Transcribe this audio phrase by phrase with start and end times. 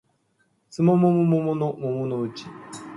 [0.71, 2.47] すもももももものもものうち